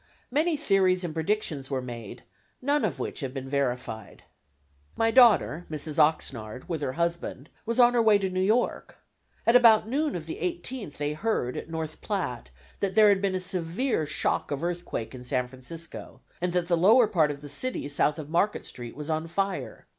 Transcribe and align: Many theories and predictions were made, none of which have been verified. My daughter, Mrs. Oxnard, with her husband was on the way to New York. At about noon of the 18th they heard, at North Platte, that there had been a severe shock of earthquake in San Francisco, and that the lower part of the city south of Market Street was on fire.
Many 0.31 0.57
theories 0.57 1.03
and 1.03 1.13
predictions 1.13 1.69
were 1.69 1.79
made, 1.79 2.23
none 2.59 2.83
of 2.83 2.97
which 2.97 3.19
have 3.19 3.35
been 3.35 3.47
verified. 3.47 4.23
My 4.95 5.11
daughter, 5.11 5.67
Mrs. 5.69 5.99
Oxnard, 5.99 6.67
with 6.67 6.81
her 6.81 6.93
husband 6.93 7.49
was 7.67 7.79
on 7.79 7.93
the 7.93 8.01
way 8.01 8.17
to 8.17 8.27
New 8.31 8.41
York. 8.41 8.97
At 9.45 9.55
about 9.55 9.87
noon 9.87 10.15
of 10.15 10.25
the 10.25 10.39
18th 10.41 10.97
they 10.97 11.13
heard, 11.13 11.55
at 11.55 11.69
North 11.69 12.01
Platte, 12.01 12.49
that 12.79 12.95
there 12.95 13.09
had 13.09 13.21
been 13.21 13.35
a 13.35 13.39
severe 13.39 14.07
shock 14.07 14.49
of 14.49 14.63
earthquake 14.63 15.13
in 15.13 15.23
San 15.23 15.45
Francisco, 15.47 16.21
and 16.41 16.51
that 16.53 16.67
the 16.67 16.75
lower 16.77 17.05
part 17.05 17.29
of 17.29 17.41
the 17.41 17.47
city 17.47 17.87
south 17.87 18.17
of 18.17 18.27
Market 18.27 18.65
Street 18.65 18.95
was 18.95 19.07
on 19.11 19.27
fire. 19.27 19.85